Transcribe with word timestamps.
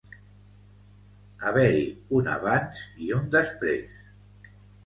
Haver-hi 1.49 1.83
un 2.21 2.31
abans 2.39 2.81
i 3.09 3.13
un 3.19 3.31
després. 3.37 4.01